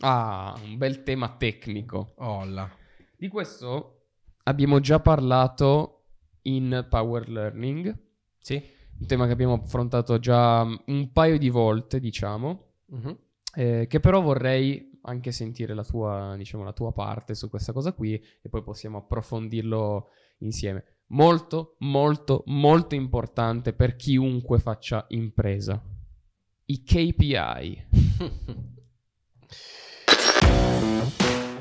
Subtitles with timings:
[0.00, 2.12] Ah, un bel tema tecnico.
[2.18, 2.70] Olla.
[3.16, 3.96] Di questo
[4.44, 6.04] abbiamo già parlato
[6.42, 7.96] in Power Learning,
[8.38, 8.62] Sì?
[9.00, 13.18] un tema che abbiamo affrontato già un paio di volte, diciamo, Mhm.
[13.56, 17.92] eh, che però vorrei anche sentire la tua, diciamo, la tua parte su questa cosa
[17.92, 20.08] qui e poi possiamo approfondirlo
[20.38, 20.84] insieme.
[21.08, 25.82] Molto, molto, molto importante per chiunque faccia impresa.
[26.66, 27.86] I KPI.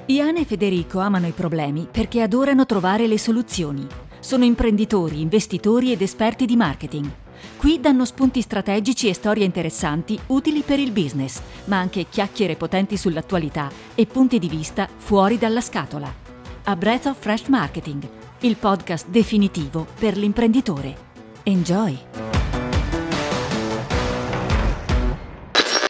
[0.05, 3.85] Iane e Federico amano i problemi perché adorano trovare le soluzioni.
[4.19, 7.09] Sono imprenditori, investitori ed esperti di marketing.
[7.57, 12.97] Qui danno spunti strategici e storie interessanti utili per il business, ma anche chiacchiere potenti
[12.97, 16.11] sull'attualità e punti di vista fuori dalla scatola.
[16.63, 18.07] A Breath of Fresh Marketing,
[18.39, 20.95] il podcast definitivo per l'imprenditore.
[21.43, 21.97] Enjoy!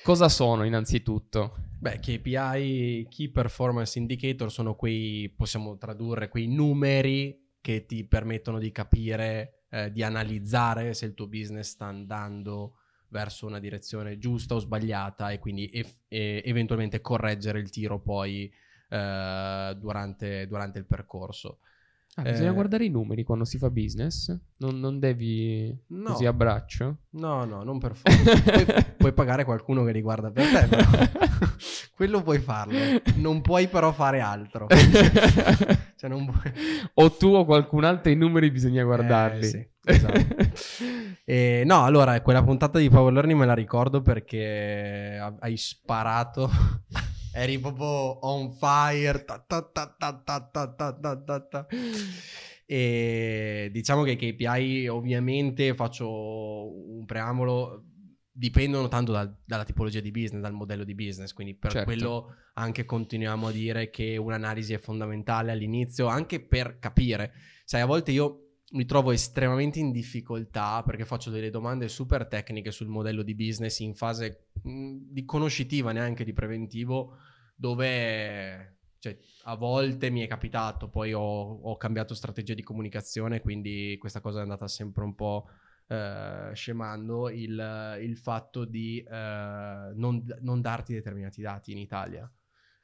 [0.04, 1.69] Cosa sono innanzitutto?
[1.82, 8.70] Beh, KPI, Key Performance Indicator, sono quei, possiamo tradurre, quei numeri che ti permettono di
[8.74, 14.60] capire, eh, di analizzare se il tuo business sta andando verso una direzione giusta o
[14.60, 18.52] sbagliata e quindi eff- e eventualmente correggere il tiro poi
[18.90, 21.60] eh, durante, durante il percorso.
[22.16, 22.54] Ah, bisogna Eh.
[22.54, 24.36] guardare i numeri quando si fa business?
[24.58, 26.12] Non, non devi No.
[26.12, 26.98] così a braccio?
[27.12, 28.42] No, no, non per forza.
[28.42, 28.66] puoi,
[28.98, 30.84] puoi pagare qualcuno che li guarda per te, però.
[31.96, 32.78] Quello puoi farlo.
[33.16, 34.68] Non puoi però fare altro.
[35.96, 36.52] cioè non puoi...
[36.96, 39.40] o tu o qualcun altro i numeri bisogna guardarli.
[39.40, 40.26] Eh, sì, esatto.
[41.30, 46.50] E, no, allora, quella puntata di Power Learning me la ricordo perché ha- hai sparato
[47.34, 49.26] eri proprio on fire.
[49.26, 49.96] Ta ta ta
[52.72, 57.84] e diciamo che i KPI ovviamente faccio un preambolo
[58.32, 61.88] dipendono tanto dal, dalla tipologia di business, dal modello di business, quindi per certo.
[61.88, 67.34] quello anche continuiamo a dire che un'analisi è fondamentale all'inizio, anche per capire.
[67.66, 72.72] Sai, a volte io mi trovo estremamente in difficoltà perché faccio delle domande super tecniche
[72.72, 77.18] sul modello di business in fase mh, di conoscitiva, neanche di preventivo,
[77.56, 83.96] dove cioè, a volte mi è capitato, poi ho, ho cambiato strategia di comunicazione, quindi
[84.00, 85.48] questa cosa è andata sempre un po'
[85.88, 92.32] eh, scemando, il, il fatto di eh, non, non darti determinati dati in Italia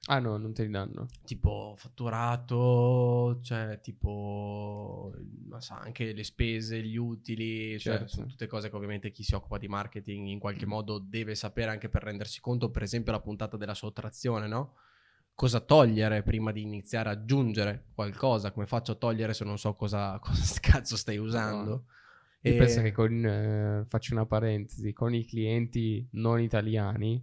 [0.08, 1.08] Ah no, non te li danno.
[1.24, 5.12] tipo fatturato, cioè tipo
[5.58, 8.08] so, anche le spese, gli utili, cioè Certo.
[8.08, 11.72] sono tutte cose che ovviamente chi si occupa di marketing in qualche modo deve sapere
[11.72, 14.76] anche per rendersi conto, per esempio la puntata della sottrazione, no?
[15.34, 18.52] Cosa togliere prima di iniziare ad aggiungere qualcosa?
[18.52, 21.86] Come faccio a togliere se non so cosa, cosa cazzo stai usando?
[22.42, 27.22] Io E- penso che con, eh, faccio una parentesi, con i clienti non italiani,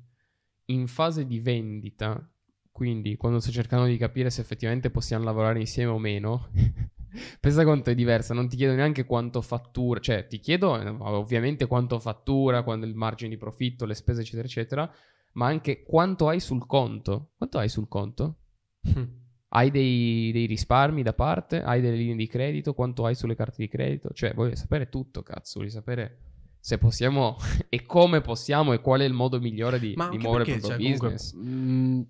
[0.66, 2.28] in fase di vendita,
[2.72, 6.48] quindi quando sto cercando di capire se effettivamente possiamo lavorare insieme o meno,
[7.38, 11.66] pensa quanto è diversa, non ti chiedo neanche quanto fattura, cioè ti chiedo eh, ovviamente
[11.66, 14.94] quanto fattura, quando il margine di profitto, le spese eccetera eccetera,
[15.34, 17.32] ma anche quanto hai sul conto.
[17.36, 18.38] Quanto hai sul conto?
[19.54, 21.62] Hai dei, dei risparmi da parte?
[21.62, 22.72] Hai delle linee di credito?
[22.72, 24.08] Quanto hai sulle carte di credito?
[24.14, 25.58] Cioè, voglio sapere tutto, cazzo.
[25.58, 26.20] Voglio sapere
[26.58, 27.36] se possiamo
[27.68, 30.70] e come possiamo e qual è il modo migliore di, Ma di muovere il proprio
[30.70, 31.32] cioè, comunque, business.
[31.34, 32.06] mh,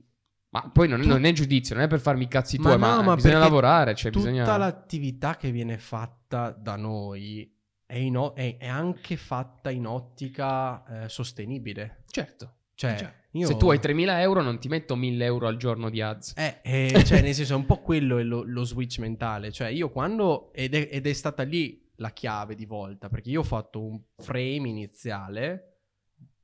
[0.52, 2.78] Ma poi non, tu- non è giudizio, non è per farmi i cazzi Ma tuoi,
[2.78, 3.94] no, ma, ma bisogna lavorare.
[3.94, 4.56] Cioè, tutta bisogna...
[4.58, 7.50] l'attività che viene fatta da noi
[7.86, 12.04] è, o- è- è anche fatta in ottica eh, sostenibile.
[12.10, 12.56] Certo.
[12.74, 15.88] Cioè, Cioè, io- Se tu hai 3.000 euro, non ti metto 1.000 euro al giorno
[15.88, 16.34] di ads.
[16.36, 19.52] Eh, eh, cioè, nel senso, è un po' quello è lo, lo switch mentale.
[19.52, 20.52] Cioè, io quando...
[20.52, 23.98] Ed è, ed è stata lì la chiave di volta, perché io ho fatto un
[24.18, 25.68] frame iniziale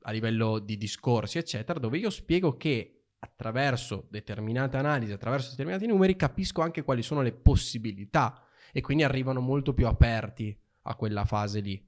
[0.03, 6.15] a livello di discorsi, eccetera, dove io spiego che attraverso determinate analisi, attraverso determinati numeri,
[6.15, 11.59] capisco anche quali sono le possibilità e quindi arrivano molto più aperti a quella fase
[11.59, 11.85] lì.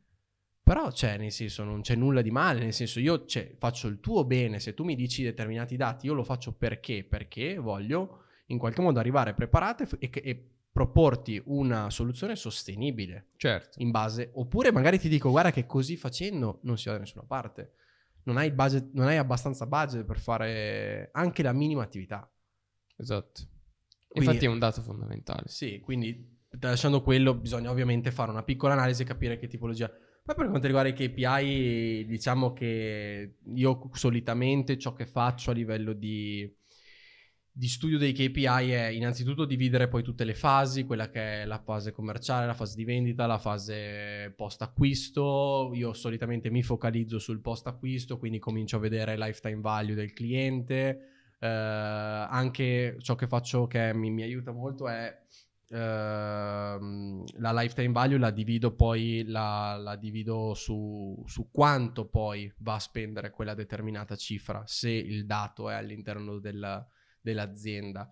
[0.63, 3.99] Però, cioè, nel senso, non c'è nulla di male, nel senso, io cioè, faccio il
[3.99, 7.03] tuo bene, se tu mi dici determinati dati, io lo faccio perché?
[7.03, 13.81] Perché voglio in qualche modo arrivare preparato e, e proporti una soluzione sostenibile Certo.
[13.81, 17.25] in base, oppure magari ti dico, guarda che così facendo non si va da nessuna
[17.27, 17.73] parte.
[18.23, 22.29] Non hai, budget, non hai abbastanza budget per fare anche la minima attività.
[22.97, 23.41] Esatto.
[24.07, 25.43] Quindi- Infatti è un dato fondamentale.
[25.45, 29.89] Sì, quindi lasciando quello, bisogna ovviamente fare una piccola analisi e capire che tipologia.
[30.23, 35.93] Poi per quanto riguarda i KPI, diciamo che io solitamente ciò che faccio a livello
[35.93, 36.53] di,
[37.61, 41.59] di studio dei KPI è innanzitutto dividere poi tutte le fasi, quella che è la
[41.59, 45.69] fase commerciale, la fase di vendita, la fase post acquisto.
[45.75, 51.09] Io solitamente mi focalizzo sul post acquisto, quindi comincio a vedere lifetime value del cliente,
[51.43, 55.15] Eh, anche ciò che faccio che mi, mi aiuta molto è
[55.69, 62.75] ehm, la lifetime value la divido poi la, la divido su, su quanto poi va
[62.75, 66.87] a spendere quella determinata cifra se il dato è all'interno della-
[67.21, 68.11] dell'azienda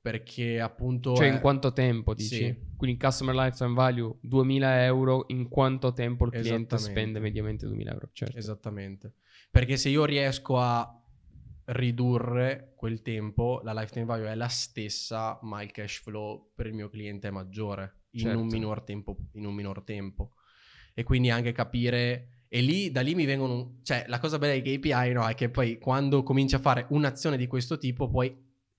[0.00, 2.36] perché appunto Cioè è- in quanto tempo dici?
[2.36, 2.66] Sì.
[2.76, 8.08] Quindi customer lifetime value 2000 euro, in quanto tempo il cliente spende mediamente 2000 euro?
[8.12, 8.38] Certo.
[8.38, 9.14] Esattamente.
[9.50, 10.90] Perché se io riesco a
[11.66, 16.74] ridurre quel tempo, la lifetime value è la stessa, ma il cash flow per il
[16.74, 18.38] mio cliente è maggiore in, Certo.
[18.38, 20.34] un, minor tempo, in un minor tempo.
[20.94, 22.37] E quindi anche capire...
[22.48, 23.78] E lì, da lì mi vengono...
[23.82, 27.36] Cioè, la cosa bella dei KPI no, è che poi quando cominci a fare un'azione
[27.36, 28.34] di questo tipo, poi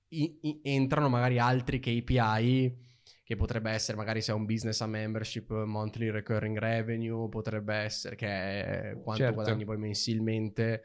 [0.09, 2.87] i- i- entrano magari altri KPI
[3.23, 8.15] che potrebbe essere magari se è un business a membership, monthly recurring revenue, potrebbe essere
[8.15, 9.35] che è quanto Certo.
[9.35, 10.81] guadagni poi mensilmente,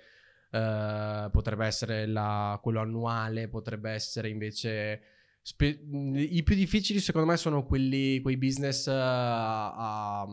[0.50, 5.00] eh, potrebbe essere la- quello annuale, potrebbe essere invece...
[5.40, 5.81] spe-
[6.14, 10.26] I più difficili secondo me sono quelli, quei business eh, a,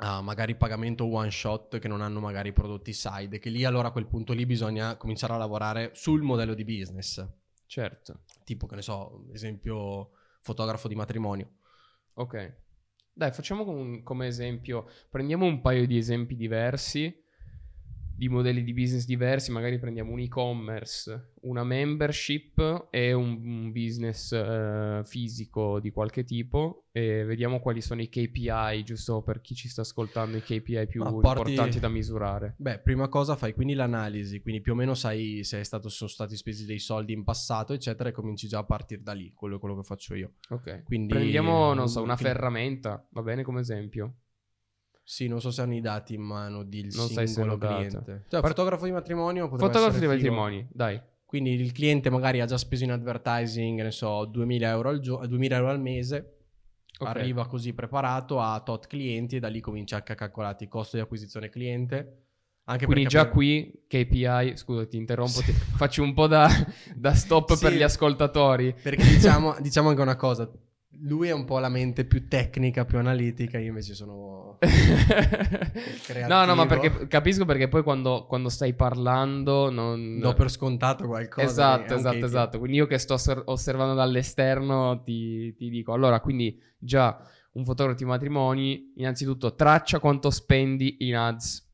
[0.00, 3.90] a magari pagamento one shot che non hanno magari prodotti side, che lì allora a
[3.90, 7.26] quel punto lì bisogna cominciare a lavorare sul modello di business,
[7.66, 8.20] Certo.
[8.44, 10.10] tipo che ne so, esempio
[10.40, 11.50] fotografo di matrimonio.
[12.14, 12.56] Ok.
[13.12, 17.20] Dai, facciamo com- come esempio, prendiamo un paio di esempi diversi,
[18.18, 24.32] di modelli di business diversi, magari prendiamo un e-commerce, una membership e un, un business
[24.32, 29.68] eh, fisico di qualche tipo e vediamo quali sono i KPI, giusto per chi ci
[29.68, 32.54] sta ascoltando, i KPI più porti- importanti da misurare.
[32.58, 36.10] Beh, prima cosa fai quindi l'analisi, quindi più o meno sai se è stato, sono
[36.10, 39.56] stati spesi dei soldi in passato, eccetera, e cominci già a partire da lì, quello
[39.56, 40.32] è quello che faccio io.
[40.48, 40.82] Ok.
[40.82, 44.14] Quindi Prendiamo, non so, una quindi- ferramenta, va bene come esempio?
[45.10, 48.24] Sì, non so se hanno i dati in mano del Non singolo cliente.
[48.28, 51.00] Cioè, Par- fotografo di matrimonio Fotografo di matrimoni, dai.
[51.24, 55.26] Quindi il cliente magari ha già speso in advertising, ne so, 2000 euro al, gio-
[55.26, 56.36] 2000 euro al mese,
[56.98, 57.08] Ok.
[57.08, 60.96] arriva così preparato a tot clienti e da lì comincia anche a calcolarti il costo
[60.98, 62.24] di acquisizione cliente.
[62.64, 66.50] Anche Quindi già poi- qui KPI, scusa ti interrompo, ti- faccio un po' da,
[66.94, 67.64] da stop Sì.
[67.64, 68.74] per gli ascoltatori.
[68.74, 70.50] Perché diciamo, diciamo anche una cosa,
[71.02, 74.58] lui è un po' la mente più tecnica, più analitica, io invece sono...
[76.26, 80.18] no, no, ma perché capisco perché poi quando, quando stai parlando non...
[80.18, 81.46] Do per scontato qualcosa.
[81.46, 82.24] Esatto, esatto, KPI.
[82.24, 82.58] esatto.
[82.58, 87.20] Quindi io che sto osser- osservando dall'esterno ti, ti dico, allora, quindi già
[87.52, 91.66] un fotografo di matrimoni, innanzitutto traccia quanto spendi in ads.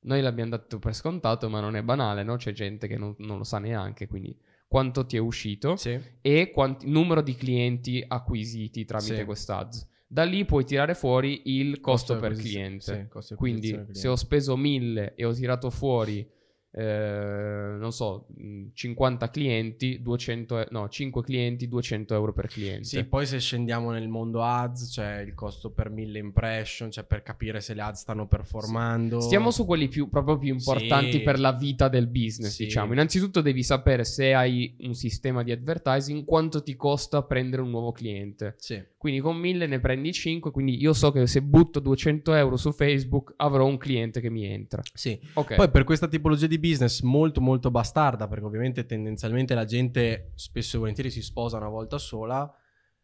[0.00, 2.36] Noi l'abbiamo dato per scontato, ma non è banale, no?
[2.36, 4.36] C'è gente che non, non lo sa neanche, quindi
[4.66, 5.98] quanto ti è uscito Sì.
[6.20, 9.24] e quanti- numero di clienti acquisiti tramite Sì.
[9.24, 9.88] quest'ads.
[10.06, 12.80] Da lì puoi tirare fuori il costo, di per acquisiz- cliente.
[13.02, 16.28] sì, costo di Quindi acquisizione se ho speso 1000 e ho tirato fuori,
[16.76, 22.84] eh, non so, mh, 50 clienti, 200, e- no, 5 clienti, 200 euro per cliente.
[22.84, 27.22] Sì, poi se scendiamo nel mondo ads, c'è il costo per mille impression, cioè per
[27.22, 29.20] capire se le ads stanno performando.
[29.20, 31.20] Stiamo su quelli più, proprio più importanti Sì.
[31.22, 32.64] per la vita del business, Sì.
[32.64, 32.92] diciamo.
[32.92, 37.92] Innanzitutto devi sapere se hai un sistema di advertising, quanto ti costa prendere un nuovo
[37.92, 38.54] cliente.
[38.58, 42.56] Sì, Quindi con 1000 ne prendi 5, quindi io so che se butto 200 euro
[42.56, 44.80] su Facebook avrò un cliente che mi entra.
[44.94, 45.20] sì.
[45.34, 45.56] Ok.
[45.56, 50.76] Poi per questa tipologia di business molto molto bastarda, perché ovviamente tendenzialmente la gente spesso
[50.76, 52.50] e volentieri si sposa una volta sola,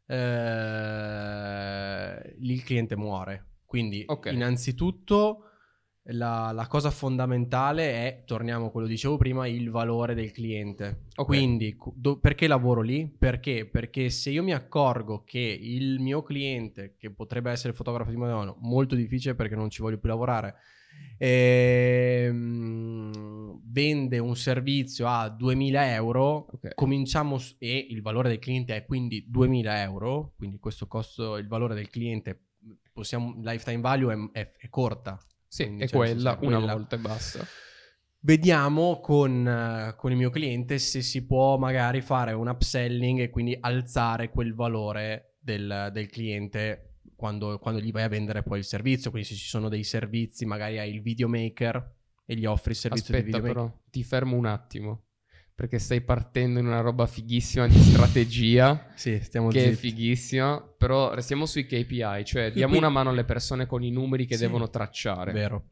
[0.07, 0.15] eh,
[2.41, 3.57] il cliente muore.
[3.67, 4.31] Quindi Ok.
[4.33, 5.50] innanzitutto
[6.05, 11.05] la, la cosa fondamentale è, torniamo a quello che dicevo prima, il valore del cliente.
[11.17, 11.27] Ok.
[11.27, 13.07] Quindi do- perché lavoro lì?
[13.09, 13.67] Perché?
[13.67, 18.17] Perché se io mi accorgo che il mio cliente, che potrebbe essere il fotografo di
[18.17, 20.55] Madonna, molto difficile perché non ci voglio più lavorare,
[22.31, 26.75] ehm, vende un servizio a 2000 euro, Ok.
[26.75, 31.47] cominciamo s- e il valore del cliente è quindi 2000 euro, quindi questo costo, il
[31.47, 32.47] valore del cliente,
[32.93, 35.19] possiamo, lifetime value è, è- è corta.
[35.53, 36.73] Sì, Quindi, è cioè, quella, è una quella.
[36.75, 37.45] volta e basta.
[38.23, 43.31] Vediamo con, eh, con il mio cliente se si può magari fare un upselling e
[43.31, 48.65] quindi alzare quel valore del, del cliente quando, quando gli vai a vendere poi il
[48.65, 49.11] servizio.
[49.11, 51.95] Quindi se ci sono dei servizi, magari hai il videomaker
[52.27, 53.65] e gli offri il servizio di Aspetta videomaker.
[53.65, 55.05] però, ti fermo un attimo.
[55.55, 59.77] Perché stai partendo in una roba fighissima di strategia, Sì, stiamo che è zitti.
[59.77, 64.37] fighissima, però restiamo sui KPI, cioè diamo una mano alle persone con i numeri che
[64.37, 64.45] Sì.
[64.45, 65.31] devono tracciare.
[65.31, 65.65] Vero.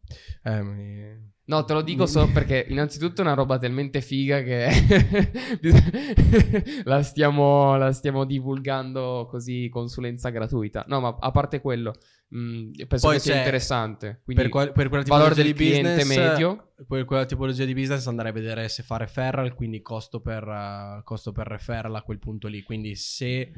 [0.43, 4.69] Eh, mi- No, te lo dico solo perché innanzitutto è una roba talmente figa che
[6.85, 10.85] la, stiamo, la, stiamo, divulgando così consulenza gratuita.
[10.89, 11.95] No, ma a parte quello,
[12.29, 14.21] mh, mm, penso Poi che sia interessante.
[14.25, 16.73] Quindi per, qual- per quella valore del di cliente business, medio.
[16.87, 21.03] Per quella tipologia di business andare a vedere se fa referral, quindi costo per, uh,
[21.03, 22.63] costo per referral a quel punto lì.
[22.63, 23.51] Quindi se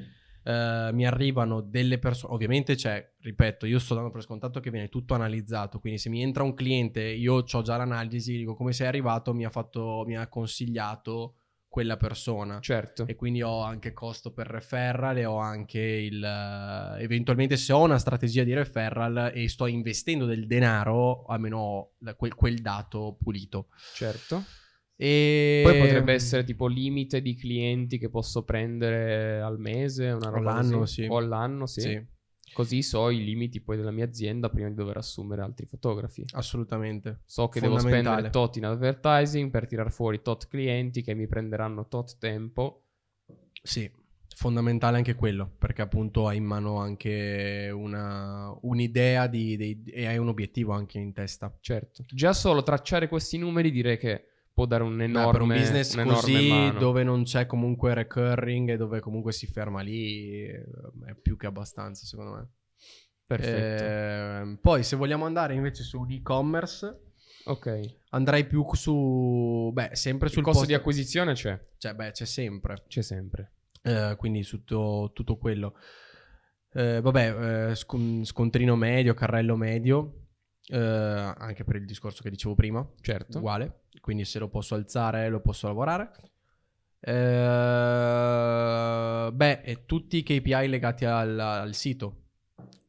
[0.43, 4.89] Uh, mi arrivano delle persone, ovviamente c'è, ripeto, io sto dando per scontato che viene
[4.89, 8.87] tutto analizzato, quindi se mi entra un cliente, io ho già l'analisi, dico come sei
[8.87, 11.35] arrivato, mi ha, fatto, mi ha consigliato
[11.69, 12.59] quella persona.
[12.59, 13.07] Certo.
[13.07, 16.21] E quindi ho anche costo per referral e ho anche il...
[16.21, 21.93] Uh, eventualmente se ho una strategia di referral e sto investendo del denaro, almeno ho
[22.17, 23.69] quel, quel dato pulito.
[23.95, 24.43] Certo.
[25.03, 25.63] E...
[25.65, 30.85] Poi potrebbe essere tipo limite di clienti che posso prendere al mese, una roba all'anno,
[30.85, 31.07] sì.
[31.09, 31.81] O all'anno, sì.
[31.81, 32.07] sì.
[32.53, 36.23] Così so i limiti poi della mia azienda prima di dover assumere altri fotografi.
[36.33, 37.23] Assolutamente.
[37.25, 41.89] So che devo spendere tot in advertising per tirar fuori tot clienti che mi prenderanno
[41.89, 42.89] tot tempo.
[43.63, 43.91] Sì,
[44.35, 50.19] fondamentale anche quello, perché appunto hai in mano anche una, un'idea di, di, e hai
[50.19, 51.57] un obiettivo anche in testa.
[51.59, 52.05] Certo.
[52.07, 55.95] Già solo tracciare questi numeri direi che può dare un enorme Beh, per un business
[55.95, 56.79] un così mano.
[56.79, 62.05] dove non c'è comunque recurring e dove comunque si ferma lì è più che abbastanza
[62.05, 62.49] secondo me.
[63.27, 63.85] Perfetto.
[63.85, 67.01] Eh, poi se vogliamo andare invece su e-commerce
[67.45, 67.97] ok.
[68.11, 70.71] andrei più su beh sempre sul Il costo post...
[70.71, 71.59] di acquisizione c'è?
[71.79, 72.83] Cioè beh c'è sempre.
[72.89, 73.53] C'è sempre.
[73.83, 75.75] Eh, quindi su tutto, tutto quello.
[76.73, 80.21] Eh, vabbè eh, scontrino medio carrello medio
[80.71, 83.39] eh, anche per il discorso che dicevo prima, certo.
[83.39, 86.11] uguale, quindi se lo posso alzare lo posso lavorare.
[87.01, 87.13] Eh,
[89.33, 92.25] beh, e tutti i KPI legati al, al sito,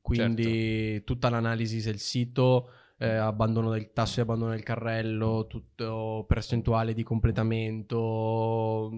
[0.02, 1.06] quindi certo.
[1.06, 2.70] tutta l'analisi del sito,
[3.02, 8.92] eh, abbandono del tasso di abbandono del carrello, tutto percentuale di completamento,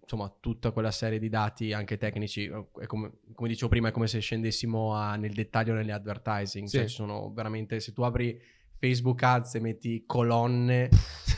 [0.00, 2.46] insomma tutta quella serie di dati anche tecnici.
[2.46, 6.66] È come, come dicevo prima, è come se scendessimo a, nel dettaglio nelle advertising.
[6.66, 6.78] Sì.
[6.78, 8.40] Cioè, sono veramente, se tu apri
[8.78, 10.88] Facebook Ads e metti colonne...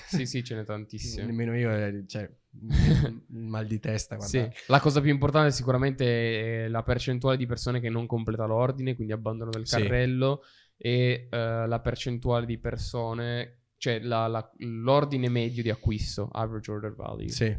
[0.07, 1.27] sì, sì, ce n'è tantissime.
[1.27, 2.31] Nemmeno io, eh, cioè,
[3.31, 4.21] mal di testa.
[4.21, 4.49] Sì.
[4.69, 9.13] La cosa più importante sicuramente è la percentuale di persone che non completa l'ordine, quindi
[9.13, 10.41] abbandono del carrello.
[10.41, 16.73] Sì e uh, la percentuale di persone, cioè la, la, l'ordine medio di acquisto, average
[16.73, 17.29] order value.
[17.29, 17.57] Sì.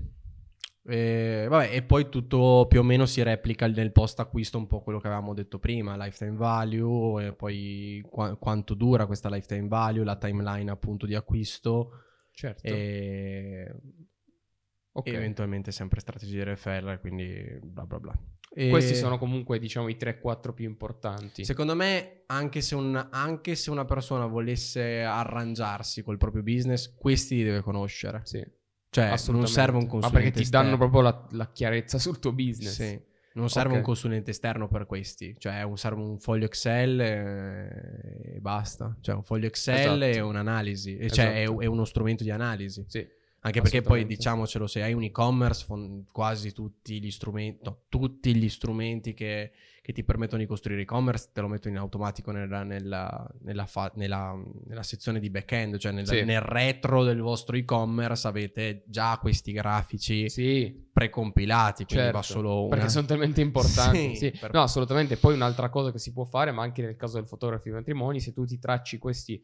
[0.86, 4.82] E, vabbè, e poi tutto più o meno si replica nel post acquisto un po'
[4.82, 10.04] quello che avevamo detto prima, lifetime value, e poi qu- quanto dura questa lifetime value,
[10.04, 11.92] la timeline appunto di acquisto.
[12.30, 12.68] Certo.
[12.68, 13.74] E,
[14.92, 15.14] okay.
[15.14, 18.20] eventualmente sempre strategie di referral, quindi bla bla bla.
[18.56, 18.70] E...
[18.70, 21.44] Questi sono comunque, diciamo, i 3-4 più importanti.
[21.44, 27.38] Secondo me, anche se, un, anche se, una persona volesse arrangiarsi col proprio business, questi
[27.38, 28.22] li deve conoscere.
[28.24, 28.46] Sì.
[28.90, 30.18] Cioè, non serve un consulente.
[30.18, 32.76] Ma perché ti danno proprio la, la, chiarezza sul tuo business.
[32.76, 33.02] Sì.
[33.36, 33.80] Non serve okay.
[33.80, 38.96] un consulente esterno per questi, cioè un, serve un foglio Excel e, e basta.
[39.02, 40.20] Cioè un foglio Excel esatto.
[40.20, 41.14] e un'analisi, esatto.
[41.16, 42.86] cioè è, è, uno strumento di analisi.
[42.88, 43.08] Sì.
[43.46, 45.66] Anche perché poi diciamocelo, se hai un e-commerce,
[46.14, 51.32] quasi tutti gli strumenti, no, tutti gli strumenti che, che, ti permettono di costruire e-commerce
[51.34, 54.34] te lo mettono in automatico nella, nella, nella, fa, nella
[54.80, 56.24] sezione di back-end, cioè nel, sì.
[56.24, 60.88] nel, retro del vostro e-commerce avete già questi grafici sì.
[60.94, 62.76] precompilati, quindi certo, va solo una...
[62.76, 64.16] Perché sono talmente importanti.
[64.16, 64.54] sì, per...
[64.54, 65.18] No, assolutamente.
[65.18, 68.22] Poi un'altra cosa che si può fare, ma anche nel caso del fotografo di matrimoni,
[68.22, 69.44] se tu ti tracci questi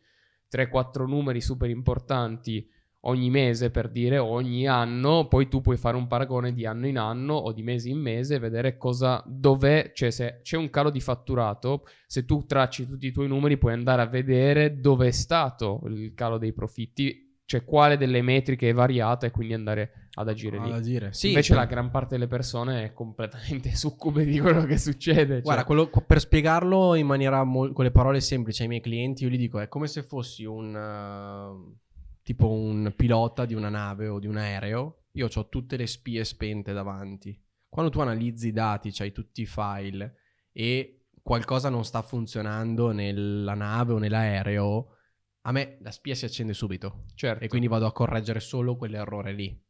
[0.50, 2.66] 3-4 numeri super importanti
[3.02, 6.98] ogni mese per dire ogni anno, poi tu puoi fare un paragone di anno in
[6.98, 10.90] anno o di mese in mese e vedere cosa, dov'è, cioè se c'è un calo
[10.90, 15.12] di fatturato, se tu tracci tutti i tuoi numeri puoi andare a vedere dove è
[15.12, 20.28] stato il calo dei profitti, cioè quale delle metriche è variata e quindi andare ad
[20.28, 20.72] agire ad lì.
[20.72, 21.14] Agire.
[21.14, 21.64] Sì, Invece per...
[21.64, 25.36] la gran parte delle persone è completamente succube di quello che succede.
[25.36, 25.42] Cioè...
[25.42, 29.30] Guarda, quello, per spiegarlo in maniera mo- con le parole semplici ai miei clienti, io
[29.30, 30.76] gli dico è come se fossi un...
[30.76, 31.88] Uh
[32.30, 36.24] tipo un pilota di una nave o di un aereo, io ho tutte le spie
[36.24, 37.36] spente davanti.
[37.68, 40.18] Quando tu analizzi i dati, c'hai tutti i file
[40.52, 44.96] e qualcosa non sta funzionando nella nave o nell'aereo,
[45.42, 47.06] a me la spia si accende subito.
[47.16, 47.44] Certo.
[47.44, 49.66] E quindi vado a correggere solo quell'errore lì.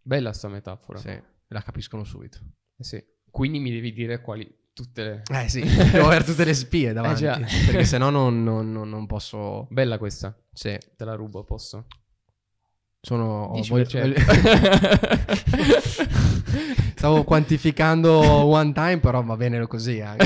[0.00, 1.00] Bella sta metafora.
[1.00, 2.38] Sì, la capiscono subito.
[2.76, 3.04] Eh sì.
[3.28, 5.22] Quindi mi devi dire quali tutte le...
[5.30, 5.62] Eh sì,
[5.92, 7.24] devo avere tutte le spie eh, davanti.
[7.24, 9.66] Eh perché sennò non, non, non, posso...
[9.70, 10.36] Bella questa.
[10.52, 10.76] Sì.
[10.96, 11.86] Te la rubo, posso?
[13.00, 13.52] Sono...
[13.54, 13.68] 10%.
[13.68, 13.88] voglio-
[17.02, 20.24] Stavo quantificando one time, però va bene così anche.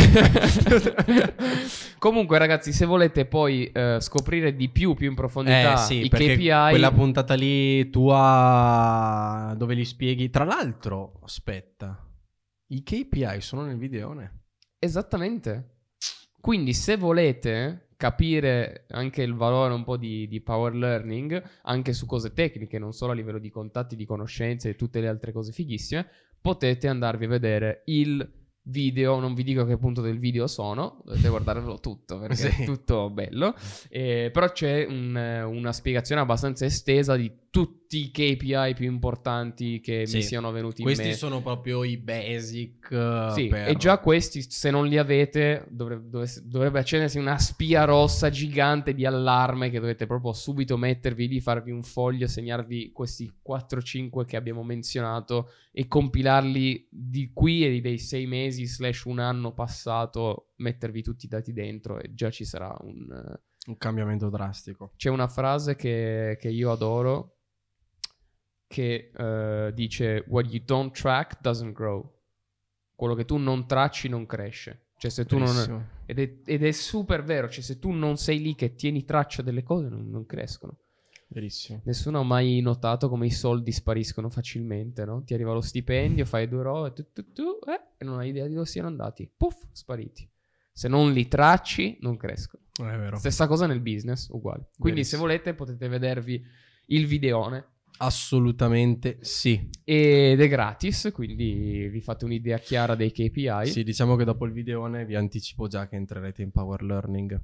[1.99, 6.11] Comunque, ragazzi, se volete poi eh, scoprire di più, più in profondità Eh sì, i
[6.11, 10.29] KPI, quella puntata lì tua dove li spieghi.
[10.29, 12.05] Tra l'altro, aspetta,
[12.68, 14.42] i KPI sono nel videone.
[14.78, 15.70] esattamente.
[16.40, 22.06] Quindi, se volete capire anche il valore un po' di, di power learning, anche su
[22.06, 25.50] cose tecniche, non solo a livello di contatti, di conoscenze e tutte le altre cose
[25.52, 26.06] fighissime,
[26.40, 28.28] potete andarvi a vedere il
[28.62, 29.18] video.
[29.18, 32.62] Non vi dico a che punto del video sono, dovete guardarvelo tutto perché Sì.
[32.62, 33.54] è tutto bello.
[33.88, 37.32] Eh, però c'è un, una spiegazione abbastanza estesa di
[37.64, 40.16] tutti i KPI più importanti che Sì.
[40.16, 41.18] mi siano venuti in Questi mente.
[41.18, 42.90] sono proprio i basic.
[42.90, 47.84] eh, Sì, per- e già questi, se non li avete, dovrebbe, dovrebbe accendersi una spia
[47.84, 53.32] rossa gigante di allarme che dovete proprio subito mettervi lì, farvi un foglio, segnarvi questi
[53.40, 59.52] 4-5 che abbiamo menzionato e compilarli di qui e dei sei mesi slash un anno
[59.54, 63.10] passato, mettervi tutti i dati dentro e già ci sarà un...
[63.12, 64.92] eh, Un cambiamento drastico.
[64.96, 67.36] c'è una frase che, che io adoro
[68.66, 72.12] che eh, dice What you don't track doesn't grow.
[72.94, 74.87] Quello che tu non tracci non cresce.
[74.99, 75.88] Cioè se tu non...
[76.06, 79.42] Ed è, ed è super vero, cioè se tu non sei lì che tieni traccia
[79.42, 80.78] delle cose non, non crescono.
[81.28, 81.80] Verissimo.
[81.85, 85.23] Nessuno ha mai notato come i soldi spariscono facilmente, no?
[85.25, 88.46] Ti arriva lo stipendio, fai due robe, tu, tu, tu, eh, e non hai idea
[88.46, 89.28] di dove siano andati.
[89.37, 90.28] Puff, spariti.
[90.73, 92.62] Se non li tracci, non crescono.
[92.73, 93.16] È vero.
[93.16, 94.68] Stessa cosa nel business, uguale.
[94.78, 95.23] Quindi se Verissimo.
[95.23, 96.44] volete potete vedervi
[96.87, 97.64] il videone
[97.99, 99.69] Assolutamente sì.
[99.85, 103.67] ed è gratis, quindi vi fate un'idea chiara dei KPI.
[103.67, 107.41] Sì, diciamo che dopo il videone vi anticipo già che entrerete in power learning.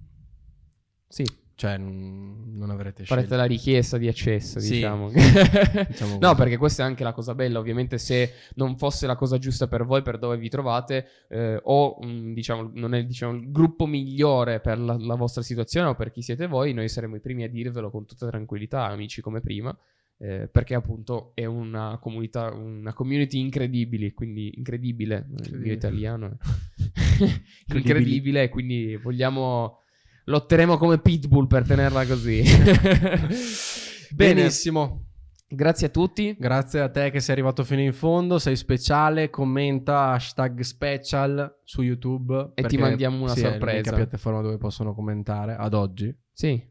[1.09, 3.37] Sì, Cioè, non avrete farete scelta.
[3.37, 4.73] la richiesta di accesso, Sì.
[4.75, 5.11] diciamo.
[5.11, 7.59] Diciamo no, perché questa è anche la cosa bella.
[7.59, 11.99] Ovviamente, se non fosse la cosa giusta per voi, per dove vi trovate, eh, o
[12.05, 16.11] mm, diciamo, non è diciamo, il gruppo migliore per la, la vostra situazione o per
[16.11, 19.77] chi siete voi, noi saremo i primi a dirvelo con tutta tranquillità, amici come prima.
[20.23, 26.37] Eh, perché appunto è una comunità, una community incredibile, quindi incredibile, il mio italiano
[27.67, 29.81] è incredibile, quindi vogliamo
[30.25, 32.41] lotteremo come pitbull per tenerla così.
[34.15, 35.07] Benissimo.
[35.49, 36.37] grazie a tutti.
[36.39, 38.39] Grazie a te che sei arrivato fino in fondo.
[38.39, 39.29] Sei speciale.
[39.29, 42.53] Commenta hashtag special su YouTube.
[42.55, 43.73] E ti mandiamo una sì, È sorpresa.
[43.73, 46.15] l'unica piattaforma dove possono commentare ad oggi.
[46.33, 46.63] Sì,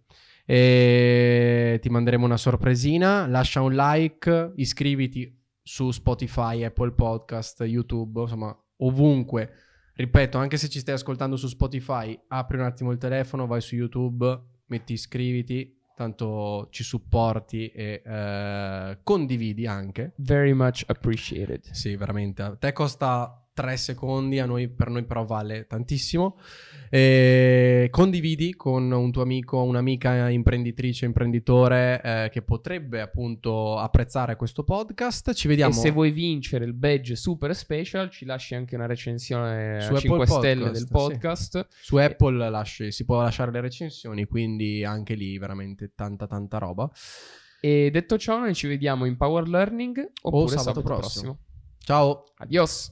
[0.52, 3.26] E ti manderemo una sorpresina.
[3.26, 9.50] Lascia un like, iscriviti su Spotify, Apple Podcast, YouTube, insomma, ovunque.
[9.94, 13.76] Ripeto, anche se ci stai ascoltando su Spotify, apri un attimo il telefono, vai su
[13.76, 20.12] YouTube, metti iscriviti, tanto ci supporti e eh, condividi anche.
[20.18, 21.64] very much appreciated.
[21.72, 22.42] Sì, veramente.
[22.42, 26.38] A te costa 3 secondi, a noi, per noi però vale tantissimo.
[26.90, 34.64] E condividi con un tuo amico, un'amica imprenditrice, imprenditore eh, che potrebbe appunto apprezzare questo
[34.64, 35.34] podcast.
[35.34, 39.80] Ci vediamo E se vuoi vincere il badge super special, ci lasci anche una recensione
[39.82, 40.92] Su a Apple 5 stelle Podcast, del sì.
[40.92, 41.68] podcast.
[41.82, 46.90] su Apple, lasci- si può lasciare le recensioni, quindi anche lì veramente tanta tanta roba.
[47.62, 51.38] E detto ciò, noi ci vediamo in Power Learning oppure sabato sabato, prossimo.
[51.38, 51.40] prossimo.
[51.84, 52.24] Ciao!
[52.38, 52.90] Adios.